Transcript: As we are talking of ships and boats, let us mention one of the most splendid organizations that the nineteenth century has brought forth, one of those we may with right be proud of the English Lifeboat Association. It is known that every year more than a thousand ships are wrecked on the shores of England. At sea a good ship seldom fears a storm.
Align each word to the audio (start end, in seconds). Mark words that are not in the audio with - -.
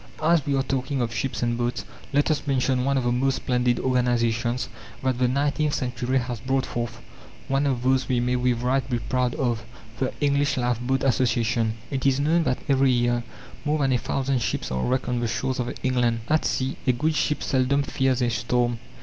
As 0.23 0.43
we 0.47 0.55
are 0.55 0.63
talking 0.63 0.99
of 0.99 1.13
ships 1.13 1.43
and 1.43 1.55
boats, 1.55 1.85
let 2.11 2.31
us 2.31 2.47
mention 2.47 2.85
one 2.85 2.97
of 2.97 3.03
the 3.03 3.11
most 3.11 3.35
splendid 3.35 3.79
organizations 3.79 4.67
that 5.03 5.19
the 5.19 5.27
nineteenth 5.27 5.75
century 5.75 6.17
has 6.17 6.39
brought 6.39 6.65
forth, 6.65 6.99
one 7.47 7.67
of 7.67 7.83
those 7.83 8.07
we 8.09 8.19
may 8.19 8.35
with 8.35 8.63
right 8.63 8.89
be 8.89 8.97
proud 8.97 9.35
of 9.35 9.63
the 9.99 10.11
English 10.19 10.57
Lifeboat 10.57 11.03
Association. 11.03 11.75
It 11.91 12.07
is 12.07 12.19
known 12.19 12.45
that 12.45 12.57
every 12.67 12.89
year 12.89 13.21
more 13.63 13.77
than 13.77 13.93
a 13.93 13.99
thousand 13.99 14.41
ships 14.41 14.71
are 14.71 14.81
wrecked 14.83 15.07
on 15.07 15.19
the 15.19 15.27
shores 15.27 15.59
of 15.59 15.71
England. 15.83 16.21
At 16.29 16.45
sea 16.45 16.77
a 16.87 16.93
good 16.93 17.13
ship 17.13 17.43
seldom 17.43 17.83
fears 17.83 18.23
a 18.23 18.31
storm. 18.31 18.79